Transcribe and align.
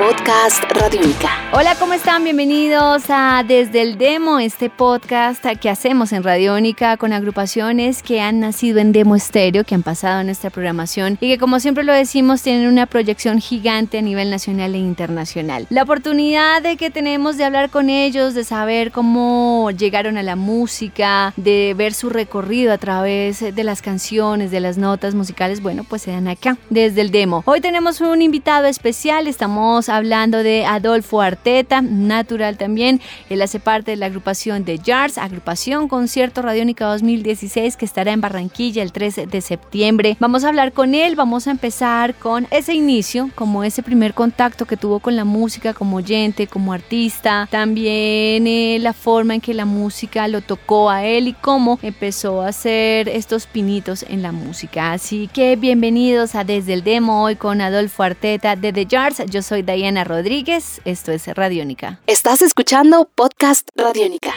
Podcast 0.00 0.64
Radiónica. 0.70 1.28
Hola, 1.52 1.74
¿cómo 1.78 1.92
están? 1.92 2.24
Bienvenidos 2.24 3.02
a 3.10 3.44
Desde 3.46 3.82
el 3.82 3.98
Demo, 3.98 4.38
este 4.38 4.70
podcast 4.70 5.44
que 5.60 5.68
hacemos 5.68 6.12
en 6.12 6.22
Radiónica 6.22 6.96
con 6.96 7.12
agrupaciones 7.12 8.02
que 8.02 8.22
han 8.22 8.40
nacido 8.40 8.78
en 8.78 8.92
Demo 8.92 9.14
Estéreo, 9.14 9.62
que 9.64 9.74
han 9.74 9.82
pasado 9.82 10.20
en 10.20 10.26
nuestra 10.28 10.48
programación 10.48 11.18
y 11.20 11.28
que 11.28 11.36
como 11.36 11.60
siempre 11.60 11.84
lo 11.84 11.92
decimos 11.92 12.40
tienen 12.40 12.66
una 12.66 12.86
proyección 12.86 13.42
gigante 13.42 13.98
a 13.98 14.02
nivel 14.02 14.30
nacional 14.30 14.74
e 14.74 14.78
internacional. 14.78 15.66
La 15.68 15.82
oportunidad 15.82 16.62
de 16.62 16.78
que 16.78 16.88
tenemos 16.88 17.36
de 17.36 17.44
hablar 17.44 17.68
con 17.68 17.90
ellos, 17.90 18.32
de 18.32 18.44
saber 18.44 18.92
cómo 18.92 19.70
llegaron 19.70 20.16
a 20.16 20.22
la 20.22 20.34
música, 20.34 21.34
de 21.36 21.74
ver 21.76 21.92
su 21.92 22.08
recorrido 22.08 22.72
a 22.72 22.78
través 22.78 23.54
de 23.54 23.64
las 23.64 23.82
canciones, 23.82 24.50
de 24.50 24.60
las 24.60 24.78
notas 24.78 25.14
musicales, 25.14 25.60
bueno, 25.60 25.84
pues 25.84 26.00
se 26.00 26.12
dan 26.12 26.26
acá, 26.26 26.56
desde 26.70 27.02
el 27.02 27.10
Demo. 27.10 27.42
Hoy 27.44 27.60
tenemos 27.60 28.00
un 28.00 28.22
invitado 28.22 28.64
especial, 28.64 29.26
estamos 29.26 29.89
hablando 29.90 30.42
de 30.42 30.64
Adolfo 30.64 31.20
Arteta, 31.20 31.82
natural 31.82 32.56
también. 32.56 33.00
Él 33.28 33.42
hace 33.42 33.60
parte 33.60 33.92
de 33.92 33.96
la 33.96 34.06
agrupación 34.06 34.64
de 34.64 34.78
Jars, 34.78 35.18
agrupación 35.18 35.88
Concierto 35.88 36.42
Radiónica 36.42 36.86
2016 36.86 37.76
que 37.76 37.84
estará 37.84 38.12
en 38.12 38.20
Barranquilla 38.20 38.82
el 38.82 38.92
13 38.92 39.26
de 39.26 39.40
septiembre. 39.40 40.16
Vamos 40.20 40.44
a 40.44 40.48
hablar 40.48 40.72
con 40.72 40.94
él, 40.94 41.16
vamos 41.16 41.46
a 41.46 41.50
empezar 41.50 42.14
con 42.14 42.46
ese 42.50 42.74
inicio, 42.74 43.30
como 43.34 43.64
ese 43.64 43.82
primer 43.82 44.14
contacto 44.14 44.66
que 44.66 44.76
tuvo 44.76 45.00
con 45.00 45.16
la 45.16 45.24
música 45.24 45.74
como 45.74 45.96
oyente, 45.96 46.46
como 46.46 46.72
artista, 46.72 47.48
también 47.50 48.46
eh, 48.46 48.78
la 48.80 48.92
forma 48.92 49.34
en 49.34 49.40
que 49.40 49.54
la 49.54 49.64
música 49.64 50.28
lo 50.28 50.40
tocó 50.40 50.90
a 50.90 51.04
él 51.04 51.28
y 51.28 51.32
cómo 51.32 51.78
empezó 51.82 52.42
a 52.42 52.48
hacer 52.48 53.08
estos 53.08 53.46
pinitos 53.46 54.04
en 54.08 54.22
la 54.22 54.32
música. 54.32 54.92
Así 54.92 55.28
que 55.32 55.56
bienvenidos 55.56 56.34
a 56.34 56.44
Desde 56.44 56.72
el 56.72 56.84
Demo 56.84 57.22
hoy 57.22 57.36
con 57.36 57.60
Adolfo 57.60 58.02
Arteta 58.02 58.56
de 58.56 58.72
The 58.72 58.86
Jars. 58.90 59.22
Yo 59.30 59.42
soy 59.42 59.62
Diana 59.80 60.04
Rodríguez, 60.04 60.82
esto 60.84 61.10
es 61.10 61.26
Radiónica. 61.34 62.00
Estás 62.06 62.42
escuchando 62.42 63.08
Podcast 63.14 63.66
Radiónica. 63.74 64.32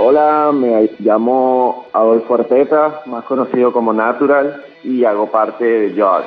Hola, 0.00 0.50
me 0.52 0.90
llamo 0.98 1.86
Adolfo 1.92 2.34
Arteta, 2.34 3.02
más 3.06 3.24
conocido 3.26 3.72
como 3.72 3.92
Natural, 3.92 4.64
y 4.82 5.04
hago 5.04 5.30
parte 5.30 5.64
de 5.64 5.94
Jars. 5.94 6.26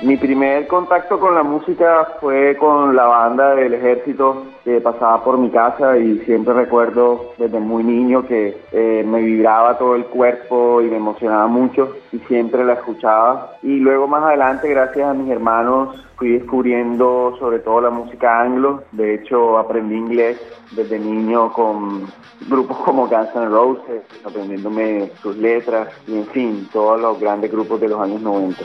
Mi 0.00 0.16
primer 0.16 0.68
contacto 0.68 1.18
con 1.18 1.34
la 1.34 1.42
música 1.42 2.06
fue 2.20 2.56
con 2.56 2.94
la 2.94 3.04
banda 3.06 3.56
del 3.56 3.74
ejército 3.74 4.44
que 4.64 4.80
pasaba 4.80 5.24
por 5.24 5.38
mi 5.38 5.50
casa 5.50 5.98
y 5.98 6.20
siempre 6.20 6.54
recuerdo 6.54 7.32
desde 7.36 7.58
muy 7.58 7.82
niño 7.82 8.24
que 8.24 8.56
eh, 8.70 9.04
me 9.04 9.20
vibraba 9.20 9.76
todo 9.76 9.96
el 9.96 10.04
cuerpo 10.04 10.80
y 10.82 10.84
me 10.84 10.98
emocionaba 10.98 11.48
mucho 11.48 11.96
y 12.12 12.18
siempre 12.20 12.64
la 12.64 12.74
escuchaba. 12.74 13.56
Y 13.60 13.80
luego 13.80 14.06
más 14.06 14.22
adelante, 14.22 14.68
gracias 14.68 15.08
a 15.08 15.14
mis 15.14 15.32
hermanos, 15.32 16.06
fui 16.14 16.30
descubriendo 16.30 17.34
sobre 17.40 17.58
todo 17.58 17.80
la 17.80 17.90
música 17.90 18.40
anglo. 18.40 18.84
De 18.92 19.14
hecho, 19.14 19.58
aprendí 19.58 19.96
inglés 19.96 20.40
desde 20.76 21.00
niño 21.00 21.52
con 21.52 22.06
grupos 22.48 22.76
como 22.78 23.08
Guns 23.08 23.34
N' 23.34 23.48
Roses, 23.48 24.02
aprendiéndome 24.24 25.10
sus 25.20 25.36
letras 25.36 25.88
y 26.06 26.18
en 26.18 26.26
fin, 26.26 26.68
todos 26.72 27.00
los 27.00 27.18
grandes 27.18 27.50
grupos 27.50 27.80
de 27.80 27.88
los 27.88 28.00
años 28.00 28.20
90. 28.20 28.62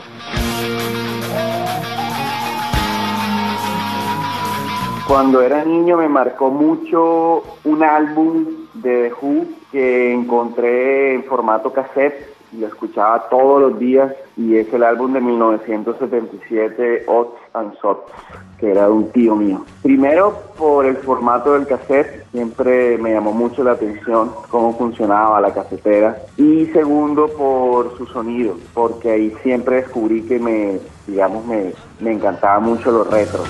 Cuando 5.06 5.42
era 5.42 5.64
niño 5.64 5.98
me 5.98 6.08
marcó 6.08 6.50
mucho 6.50 7.42
un 7.64 7.82
álbum 7.82 8.46
de 8.74 9.10
The 9.10 9.12
Who 9.20 9.46
que 9.70 10.12
encontré 10.12 11.14
en 11.14 11.24
formato 11.24 11.72
cassette 11.72 12.33
lo 12.58 12.66
escuchaba 12.66 13.28
todos 13.28 13.60
los 13.60 13.78
días 13.78 14.12
y 14.36 14.56
es 14.56 14.72
el 14.72 14.82
álbum 14.82 15.12
de 15.12 15.20
1977 15.20 17.04
Odds 17.06 17.38
and 17.52 17.74
Sots 17.80 18.12
que 18.58 18.70
era 18.70 18.86
de 18.86 18.92
un 18.92 19.10
tío 19.10 19.36
mío. 19.36 19.64
Primero 19.82 20.36
por 20.56 20.86
el 20.86 20.96
formato 20.98 21.54
del 21.54 21.66
cassette, 21.66 22.24
siempre 22.30 22.96
me 22.98 23.12
llamó 23.12 23.32
mucho 23.32 23.64
la 23.64 23.72
atención 23.72 24.30
cómo 24.48 24.76
funcionaba 24.76 25.40
la 25.40 25.52
casetera 25.52 26.16
y 26.36 26.66
segundo 26.66 27.28
por 27.28 27.96
su 27.96 28.06
sonido, 28.06 28.56
porque 28.72 29.10
ahí 29.10 29.34
siempre 29.42 29.76
descubrí 29.76 30.22
que 30.22 30.38
me, 30.38 30.78
digamos, 31.06 31.44
me, 31.46 31.72
me 32.00 32.12
encantaba 32.12 32.60
mucho 32.60 32.90
los 32.90 33.10
retros. 33.10 33.48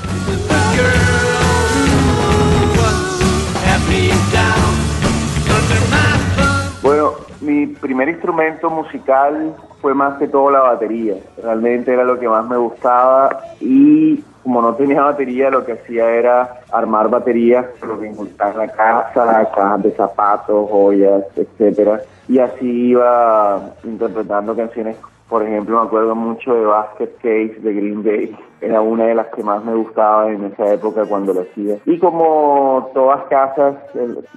Primer 7.84 8.08
instrumento 8.08 8.70
musical 8.70 9.54
fue 9.82 9.92
más 9.92 10.16
que 10.18 10.26
todo 10.26 10.50
la 10.50 10.60
batería. 10.60 11.16
Realmente 11.42 11.92
era 11.92 12.02
lo 12.02 12.18
que 12.18 12.26
más 12.26 12.48
me 12.48 12.56
gustaba 12.56 13.28
y 13.60 14.24
como 14.42 14.62
no 14.62 14.74
tenía 14.74 15.02
batería, 15.02 15.50
lo 15.50 15.66
que 15.66 15.72
hacía 15.72 16.08
era 16.08 16.60
armar 16.72 17.10
baterías, 17.10 17.66
lo 17.86 18.00
que 18.00 18.06
en 18.06 18.16
la 18.38 18.68
casa, 18.68 19.50
cajas 19.54 19.82
de 19.82 19.90
zapatos, 19.92 20.70
joyas, 20.70 21.24
etcétera. 21.36 22.00
Y 22.26 22.38
así 22.38 22.88
iba 22.88 23.60
interpretando 23.84 24.56
canciones 24.56 24.96
por 25.28 25.42
ejemplo, 25.42 25.80
me 25.80 25.86
acuerdo 25.86 26.14
mucho 26.14 26.54
de 26.54 26.66
Basket 26.66 27.10
Case 27.16 27.56
de 27.60 27.72
Green 27.72 28.02
Day. 28.02 28.36
Era 28.60 28.80
una 28.80 29.06
de 29.06 29.14
las 29.14 29.28
que 29.28 29.42
más 29.42 29.64
me 29.64 29.74
gustaba 29.74 30.30
en 30.30 30.44
esa 30.44 30.72
época 30.72 31.06
cuando 31.06 31.32
lo 31.32 31.42
hacía. 31.42 31.78
Y 31.86 31.98
como 31.98 32.90
todas 32.94 33.24
casas, 33.24 33.76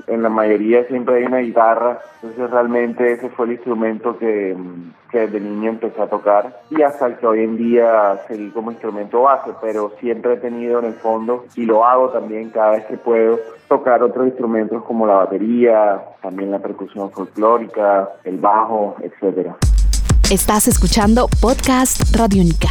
en, 0.08 0.24
la 0.24 0.30
mayoría 0.30 0.86
siempre 0.86 1.18
hay 1.18 1.24
una 1.26 1.40
guitarra. 1.40 2.00
Entonces 2.22 2.50
realmente 2.50 3.12
ese 3.12 3.30
fue 3.30 3.48
el 3.48 3.52
instrumento 3.54 4.18
que, 4.18 4.56
que 5.12 5.20
desde 5.20 5.40
niño 5.42 5.72
empecé 5.72 6.02
a 6.02 6.10
tocar. 6.10 6.62
Y 6.70 6.82
hasta 6.82 7.08
el 7.08 7.18
que 7.18 7.28
hoy 7.28 7.44
en 7.44 7.58
día 7.58 8.22
seguí 8.28 8.50
como 8.52 8.72
instrumento 8.72 9.24
base. 9.24 9.52
Pero 9.62 9.92
siempre 10.00 10.34
he 10.34 10.38
tenido 10.38 10.80
en 10.80 10.86
el 10.86 10.94
fondo, 10.96 11.46
y 11.56 11.66
lo 11.66 11.86
hago 11.86 12.10
también 12.10 12.50
cada 12.50 12.72
vez 12.72 12.86
que 12.86 12.98
puedo, 12.98 13.38
tocar 13.68 14.02
otros 14.02 14.28
instrumentos 14.28 14.84
como 14.84 15.06
la 15.06 15.16
batería, 15.16 16.02
también 16.22 16.52
la 16.52 16.60
percusión 16.60 17.12
folclórica, 17.12 18.10
el 18.24 18.38
bajo, 18.38 18.96
etcétera. 19.02 19.58
Estás 20.30 20.68
escuchando 20.68 21.30
Podcast 21.42 22.14
Radiónica. 22.14 22.68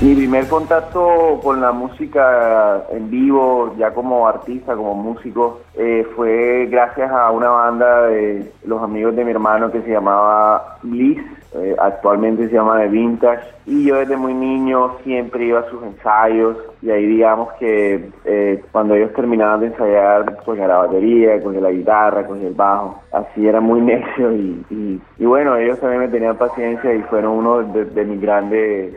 Mi 0.00 0.14
primer 0.14 0.48
contacto 0.48 1.38
con 1.42 1.60
la 1.60 1.70
música 1.70 2.86
en 2.90 3.10
vivo, 3.10 3.74
ya 3.78 3.92
como 3.92 4.26
artista, 4.26 4.74
como 4.74 4.94
músico, 4.94 5.60
eh, 5.74 6.06
fue 6.16 6.66
gracias 6.70 7.10
a 7.10 7.30
una 7.30 7.50
banda 7.50 8.06
de 8.06 8.50
los 8.64 8.82
amigos 8.82 9.14
de 9.16 9.26
mi 9.26 9.32
hermano 9.32 9.70
que 9.70 9.82
se 9.82 9.90
llamaba 9.90 10.78
Bliss, 10.82 11.20
eh, 11.54 11.74
actualmente 11.78 12.48
se 12.48 12.54
llama 12.54 12.78
The 12.78 12.88
Vintage, 12.88 13.42
y 13.66 13.84
yo 13.84 13.96
desde 13.96 14.16
muy 14.16 14.34
niño 14.34 14.96
siempre 15.04 15.46
iba 15.46 15.60
a 15.60 15.70
sus 15.70 15.82
ensayos, 15.82 16.56
y 16.80 16.90
ahí 16.90 17.06
digamos 17.06 17.52
que 17.58 18.08
eh, 18.24 18.62
cuando 18.70 18.94
ellos 18.94 19.12
terminaban 19.14 19.60
de 19.60 19.66
ensayar, 19.66 20.36
cogía 20.44 20.68
la 20.68 20.78
batería, 20.78 21.42
cogía 21.42 21.60
la 21.60 21.70
guitarra, 21.70 22.26
cogía 22.26 22.48
el 22.48 22.54
bajo, 22.54 23.02
así 23.12 23.46
era 23.46 23.60
muy 23.60 23.80
necio, 23.82 24.32
y, 24.32 25.00
y, 25.18 25.24
bueno, 25.24 25.56
ellos 25.56 25.80
también 25.80 26.02
me 26.02 26.08
tenían 26.08 26.36
paciencia 26.36 26.94
y 26.94 27.02
fueron 27.02 27.32
uno 27.32 27.62
de, 27.62 28.04
mis 28.04 28.20
grandes, 28.20 28.94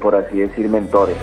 por 0.00 0.14
así 0.14 0.40
decir, 0.40 0.68
mentores. 0.68 1.16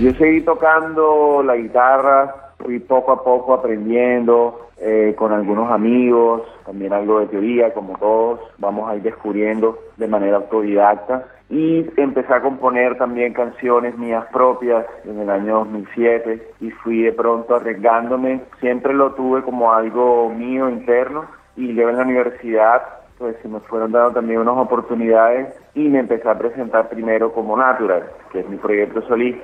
Yo 0.00 0.12
seguí 0.12 0.42
tocando 0.42 1.42
la 1.42 1.56
guitarra, 1.56 2.52
fui 2.58 2.78
poco 2.78 3.10
a 3.10 3.24
poco 3.24 3.52
aprendiendo, 3.52 4.68
eh, 4.76 5.12
con 5.18 5.32
algunos 5.32 5.72
amigos, 5.72 6.42
también 6.64 6.92
algo 6.92 7.18
de 7.18 7.26
teoría, 7.26 7.74
como 7.74 7.98
todos, 7.98 8.38
vamos 8.58 8.88
a 8.88 8.94
ir 8.94 9.02
descubriendo 9.02 9.76
de 9.96 10.06
manera 10.06 10.36
autodidacta. 10.36 11.26
Y 11.50 11.84
empecé 11.96 12.32
a 12.32 12.42
componer 12.42 12.96
también 12.96 13.32
canciones 13.32 13.98
mías 13.98 14.24
propias 14.32 14.86
en 15.04 15.18
el 15.18 15.28
año 15.30 15.64
2007 15.64 16.48
y 16.60 16.70
fui 16.70 17.02
de 17.02 17.12
pronto 17.12 17.56
arriesgándome. 17.56 18.42
Siempre 18.60 18.94
lo 18.94 19.14
tuve 19.14 19.42
como 19.42 19.72
algo 19.72 20.30
mío 20.30 20.68
interno 20.68 21.24
y 21.56 21.72
luego 21.72 21.90
en 21.90 21.96
la 21.96 22.04
universidad 22.04 22.82
pues 23.18 23.34
se 23.42 23.48
me 23.48 23.58
fueron 23.58 23.90
dando 23.90 24.12
también 24.12 24.38
unas 24.38 24.58
oportunidades 24.58 25.48
y 25.74 25.88
me 25.88 25.98
empecé 25.98 26.28
a 26.28 26.38
presentar 26.38 26.88
primero 26.88 27.32
como 27.32 27.56
Natural, 27.56 28.04
que 28.30 28.40
es 28.40 28.48
mi 28.48 28.58
proyecto 28.58 29.02
solista 29.08 29.42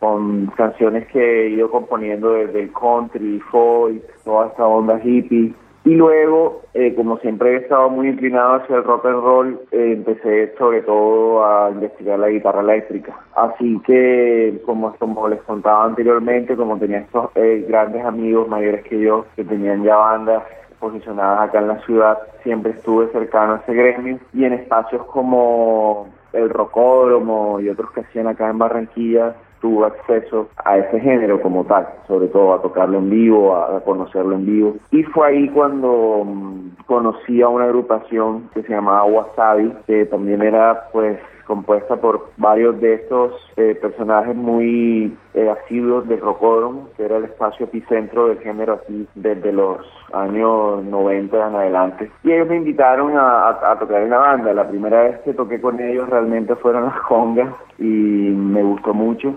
con 0.00 0.46
canciones 0.56 1.06
que 1.08 1.20
he 1.20 1.48
ido 1.50 1.70
componiendo 1.70 2.32
desde 2.32 2.62
el 2.62 2.72
country, 2.72 3.38
folk, 3.50 4.02
toda 4.24 4.48
esta 4.48 4.66
onda 4.66 4.98
hippie. 5.04 5.54
Y 5.84 5.94
luego, 5.94 6.62
eh, 6.74 6.94
como 6.94 7.18
siempre 7.18 7.54
he 7.54 7.56
estado 7.56 7.88
muy 7.88 8.08
inclinado 8.08 8.56
hacia 8.56 8.76
el 8.76 8.84
rock 8.84 9.06
and 9.06 9.22
roll, 9.22 9.60
eh, 9.70 9.92
empecé 9.96 10.54
sobre 10.58 10.82
todo 10.82 11.44
a 11.44 11.70
investigar 11.70 12.18
la 12.18 12.28
guitarra 12.28 12.60
eléctrica. 12.60 13.18
Así 13.34 13.80
que, 13.86 14.60
como, 14.66 14.94
les 15.28 15.42
contaba 15.42 15.84
anteriormente, 15.84 16.56
como 16.56 16.78
tenía 16.78 16.98
estos 16.98 17.30
eh, 17.34 17.64
grandes 17.66 18.04
amigos 18.04 18.48
mayores 18.48 18.84
que 18.84 19.00
yo, 19.00 19.24
que 19.36 19.44
tenían 19.44 19.82
ya 19.82 19.96
bandas 19.96 20.42
posicionadas 20.78 21.48
acá 21.48 21.60
en 21.60 21.68
la 21.68 21.78
ciudad, 21.80 22.18
siempre 22.42 22.72
estuve 22.72 23.08
cercano 23.08 23.54
a 23.54 23.56
ese 23.58 23.74
gremio 23.74 24.18
y 24.32 24.44
en 24.44 24.54
espacios 24.54 25.04
como 25.06 26.08
el 26.32 26.48
rocódromo 26.48 27.60
y 27.60 27.68
otros 27.68 27.90
que 27.92 28.00
hacían 28.00 28.28
acá 28.28 28.48
en 28.48 28.58
Barranquilla 28.58 29.34
tuvo 29.60 29.84
acceso 29.84 30.48
a 30.64 30.78
ese 30.78 31.00
género 31.00 31.40
como 31.40 31.64
tal, 31.64 31.86
sobre 32.06 32.28
todo 32.28 32.54
a 32.54 32.62
tocarlo 32.62 32.98
en 32.98 33.10
vivo, 33.10 33.56
a, 33.56 33.80
conocerlo 33.80 34.34
en 34.34 34.46
vivo. 34.46 34.76
Y 34.90 35.02
fue 35.04 35.28
ahí 35.28 35.48
cuando 35.50 36.24
mm, 36.24 36.84
conocí 36.86 37.42
a 37.42 37.48
una 37.48 37.64
agrupación 37.64 38.48
que 38.54 38.62
se 38.62 38.72
llamaba 38.72 39.04
Wasabi, 39.04 39.72
que 39.86 40.06
también 40.06 40.42
era 40.42 40.88
pues 40.92 41.18
compuesta 41.50 41.96
por 41.96 42.30
varios 42.36 42.80
de 42.80 42.94
estos 42.94 43.32
eh, 43.56 43.74
personajes 43.74 44.36
muy 44.36 45.12
eh, 45.34 45.50
asiduos 45.50 46.06
de 46.06 46.16
Rocódromo, 46.16 46.90
que 46.96 47.04
era 47.04 47.16
el 47.16 47.24
espacio 47.24 47.66
epicentro 47.66 48.28
del 48.28 48.38
género 48.38 48.74
aquí 48.74 49.08
desde 49.16 49.52
los 49.52 49.78
años 50.12 50.84
90 50.84 51.48
en 51.48 51.54
adelante. 51.56 52.10
Y 52.22 52.30
ellos 52.30 52.48
me 52.48 52.54
invitaron 52.54 53.14
a, 53.16 53.76
tocar 53.80 54.00
en 54.02 54.10
la 54.10 54.18
banda. 54.18 54.54
La 54.54 54.68
primera 54.68 55.02
vez 55.02 55.18
que 55.22 55.34
toqué 55.34 55.60
con 55.60 55.80
ellos 55.80 56.08
realmente 56.08 56.54
fueron 56.54 56.84
las 56.84 57.00
congas 57.00 57.52
y 57.78 57.82
me 57.82 58.62
gustó 58.62 58.94
mucho. 58.94 59.34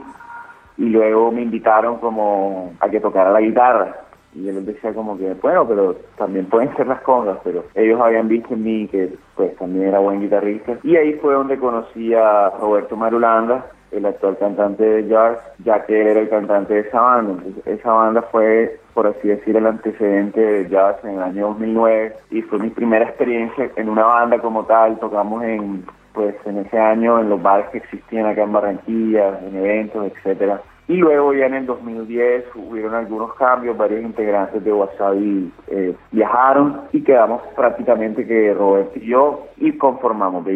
Y 0.78 0.90
luego 0.90 1.32
me 1.32 1.42
invitaron 1.42 1.98
como 1.98 2.74
a 2.80 2.90
que 2.90 3.00
tocara 3.00 3.32
la 3.32 3.42
guitarra 3.42 4.03
y 4.36 4.50
él 4.50 4.56
les 4.56 4.66
decía 4.66 4.94
como 4.94 5.18
que, 5.18 5.34
bueno, 5.36 5.68
pero 5.68 5.96
también 6.18 6.46
pueden 6.48 6.76
ser 6.76 6.88
las 6.88 7.02
congas, 7.02 7.38
pero 7.44 7.66
ellos 7.76 8.00
habían 8.02 8.28
visto 8.28 8.54
en 8.54 8.64
mí 8.64 8.88
que 8.88 9.14
pues 9.36 9.56
también 9.58 9.88
era 9.88 10.00
buen 10.00 10.22
guitarrista. 10.22 10.78
Y 10.84 10.96
ahí 10.96 11.14
fue 11.14 11.34
donde 11.34 11.58
conocí 11.58 12.14
a 12.14 12.50
Roberto 12.60 12.96
Marulanda, 12.96 13.66
el 13.94 14.06
actual 14.06 14.38
cantante 14.38 14.84
de 14.84 15.08
jazz, 15.08 15.38
ya 15.64 15.86
que 15.86 16.02
él 16.02 16.08
era 16.08 16.22
el 16.22 16.30
cantante 16.30 16.74
de 16.74 16.80
esa 16.82 17.00
banda. 17.00 17.34
Entonces, 17.34 17.68
esa 17.68 17.92
banda 17.92 18.22
fue, 18.24 18.80
por 18.94 19.08
así 19.08 19.28
decir, 19.28 19.56
el 19.56 19.68
antecedente 19.68 20.42
de 20.42 20.70
jazz 20.70 20.98
en 21.04 21.12
el 21.12 21.22
año 21.22 21.48
2009 21.50 22.16
y 22.32 22.42
fue 22.42 22.60
mi 22.60 22.70
primera 22.70 23.06
experiencia 23.06 23.70
en 23.76 23.90
una 23.90 24.06
banda 24.06 24.40
como 24.40 24.66
tal. 24.66 25.00
Tocamos 25.00 25.44
en, 25.44 25.86
pues, 26.14 26.36
en 26.46 26.58
ese 26.60 26.80
año 26.80 27.20
en 27.20 27.30
los 27.30 27.42
bares 27.42 27.70
que 27.70 27.78
existían 27.78 28.26
acá 28.26 28.44
en 28.44 28.54
Barranquilla, 28.54 29.40
en 29.40 29.56
eventos, 29.58 30.12
etcétera. 30.12 30.62
Y 30.88 30.98
luego 30.98 31.34
ya 31.34 31.46
en 31.46 31.54
el 31.54 31.66
2010 31.66 32.46
hubieron 32.56 32.94
algunos 32.94 33.34
cambios, 33.36 33.78
varios 33.78 34.02
integrantes 34.02 34.64
de 34.64 34.74
Wasabi 34.74 35.52
eh, 35.68 35.96
viajaron 36.12 36.82
y 36.92 37.02
quedamos 37.04 37.42
prácticamente 37.56 38.28
que 38.28 38.54
Roberto 38.54 39.00
y 39.00 39.08
yo 39.08 39.48
y 39.58 39.78
conformamos 39.78 40.46
de 40.46 40.56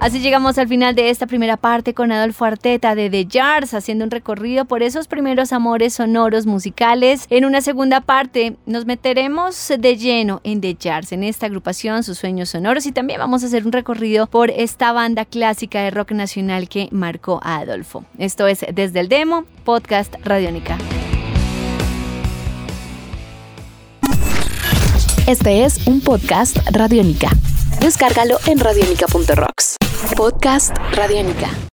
Así 0.00 0.20
llegamos 0.20 0.56
al 0.56 0.66
final 0.66 0.94
de 0.94 1.10
esta 1.10 1.26
primera 1.26 1.58
parte 1.58 1.92
con 1.92 2.10
Adolfo 2.10 2.46
Arteta 2.46 2.94
de 2.94 3.10
The 3.10 3.28
Jars, 3.30 3.74
haciendo 3.74 4.06
un 4.06 4.10
recorrido 4.10 4.64
por 4.64 4.82
esos 4.82 5.06
primeros 5.08 5.52
amores 5.52 5.92
sonoros 5.92 6.46
musicales. 6.46 7.26
En 7.28 7.44
una 7.44 7.60
segunda 7.60 8.00
parte 8.00 8.56
nos 8.64 8.86
meteremos 8.86 9.70
de 9.78 9.96
lleno 9.98 10.40
en 10.42 10.62
The 10.62 10.78
Jars, 10.82 11.12
en 11.12 11.22
esta 11.22 11.44
agrupación, 11.44 12.02
sus 12.02 12.16
sueños 12.16 12.48
sonoros, 12.48 12.86
y 12.86 12.92
también 12.92 13.20
vamos 13.20 13.42
a 13.42 13.46
hacer 13.48 13.66
un 13.66 13.72
recorrido 13.72 14.26
por 14.26 14.48
esta 14.50 14.92
banda 14.92 15.26
clásica 15.26 15.82
de 15.82 15.90
rock 15.90 16.12
nacional 16.12 16.70
que 16.70 16.88
marcó 16.92 17.38
a 17.42 17.58
Adolfo. 17.58 18.06
Esto 18.16 18.46
es 18.46 18.64
Desde 18.72 19.00
el 19.00 19.10
Demo, 19.10 19.44
podcast 19.64 20.14
Radiónica. 20.24 20.78
Este 25.26 25.64
es 25.64 25.86
un 25.86 26.00
podcast 26.00 26.56
Radiónica. 26.72 27.28
Descárgalo 27.82 28.38
en 28.46 28.58
radionica.rocks. 28.58 29.49
Podcast 30.20 30.76
Radiónica. 30.92 31.69